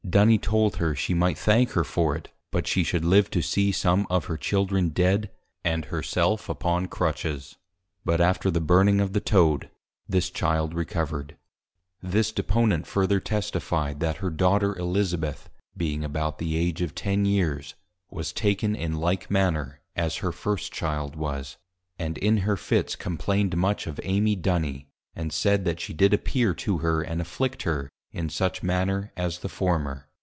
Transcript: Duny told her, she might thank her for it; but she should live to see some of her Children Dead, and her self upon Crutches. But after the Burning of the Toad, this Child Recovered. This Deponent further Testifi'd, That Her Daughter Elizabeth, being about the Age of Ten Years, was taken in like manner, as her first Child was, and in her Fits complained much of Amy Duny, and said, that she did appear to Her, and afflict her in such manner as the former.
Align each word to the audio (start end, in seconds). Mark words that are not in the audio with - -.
Duny 0.09 0.41
told 0.41 0.75
her, 0.77 0.93
she 0.93 1.13
might 1.13 1.37
thank 1.37 1.71
her 1.71 1.85
for 1.85 2.17
it; 2.17 2.29
but 2.51 2.67
she 2.67 2.83
should 2.83 3.05
live 3.05 3.29
to 3.29 3.41
see 3.41 3.71
some 3.71 4.05
of 4.09 4.25
her 4.25 4.35
Children 4.35 4.89
Dead, 4.89 5.31
and 5.63 5.85
her 5.85 6.03
self 6.03 6.49
upon 6.49 6.89
Crutches. 6.89 7.55
But 8.03 8.19
after 8.19 8.51
the 8.51 8.59
Burning 8.59 8.99
of 8.99 9.13
the 9.13 9.21
Toad, 9.21 9.69
this 10.09 10.29
Child 10.29 10.73
Recovered. 10.73 11.37
This 12.03 12.33
Deponent 12.33 12.87
further 12.87 13.21
Testifi'd, 13.21 14.01
That 14.01 14.17
Her 14.17 14.29
Daughter 14.31 14.75
Elizabeth, 14.77 15.49
being 15.77 16.03
about 16.03 16.39
the 16.39 16.57
Age 16.57 16.81
of 16.81 16.93
Ten 16.93 17.23
Years, 17.23 17.75
was 18.09 18.33
taken 18.33 18.75
in 18.75 18.97
like 18.97 19.31
manner, 19.31 19.79
as 19.95 20.17
her 20.17 20.33
first 20.33 20.73
Child 20.73 21.15
was, 21.15 21.55
and 21.97 22.17
in 22.17 22.37
her 22.39 22.57
Fits 22.57 22.97
complained 22.97 23.55
much 23.55 23.87
of 23.87 23.97
Amy 24.03 24.35
Duny, 24.35 24.87
and 25.15 25.31
said, 25.31 25.63
that 25.63 25.79
she 25.79 25.93
did 25.93 26.13
appear 26.13 26.53
to 26.55 26.79
Her, 26.79 27.01
and 27.01 27.21
afflict 27.21 27.63
her 27.63 27.89
in 28.13 28.27
such 28.27 28.61
manner 28.61 29.09
as 29.15 29.39
the 29.39 29.47
former. 29.47 30.05